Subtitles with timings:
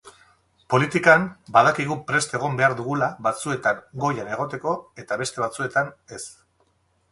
[0.73, 1.27] Politikan
[1.57, 6.23] badakigu prest egon behar dugula batzuetan goian egoteko eta beste batzuetan, ez.